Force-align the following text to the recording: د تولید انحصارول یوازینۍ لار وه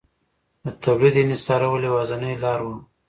د 0.63 0.65
تولید 0.83 1.15
انحصارول 1.23 1.81
یوازینۍ 1.89 2.33
لار 2.43 2.59
وه 2.65 2.75